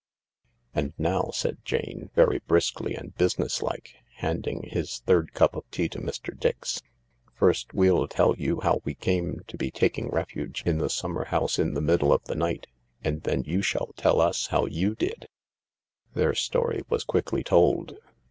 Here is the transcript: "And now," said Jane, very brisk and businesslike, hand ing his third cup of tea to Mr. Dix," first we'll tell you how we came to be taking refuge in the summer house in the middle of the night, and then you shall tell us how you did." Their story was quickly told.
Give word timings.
"And 0.73 0.93
now," 0.97 1.29
said 1.31 1.63
Jane, 1.63 2.09
very 2.15 2.39
brisk 2.39 2.79
and 2.79 3.15
businesslike, 3.17 3.97
hand 4.15 4.47
ing 4.47 4.63
his 4.63 4.97
third 5.05 5.33
cup 5.35 5.55
of 5.55 5.69
tea 5.69 5.87
to 5.89 5.99
Mr. 6.01 6.35
Dix," 6.35 6.81
first 7.39 7.75
we'll 7.75 8.07
tell 8.07 8.33
you 8.35 8.61
how 8.61 8.81
we 8.83 8.95
came 8.95 9.41
to 9.47 9.57
be 9.57 9.69
taking 9.69 10.09
refuge 10.09 10.63
in 10.65 10.79
the 10.79 10.89
summer 10.89 11.25
house 11.25 11.59
in 11.59 11.75
the 11.75 11.81
middle 11.81 12.11
of 12.11 12.23
the 12.23 12.33
night, 12.33 12.65
and 13.03 13.21
then 13.21 13.43
you 13.43 13.61
shall 13.61 13.93
tell 13.95 14.19
us 14.19 14.47
how 14.47 14.65
you 14.65 14.95
did." 14.95 15.27
Their 16.15 16.33
story 16.33 16.81
was 16.89 17.03
quickly 17.03 17.43
told. 17.43 17.99